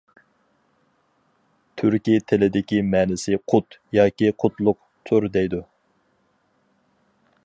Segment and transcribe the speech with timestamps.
[1.81, 4.81] تۈركىي تىلىدىكى مەنىسى «قۇت» ياكى «قۇتلۇق»
[5.11, 5.61] تۇر دەيدۇ.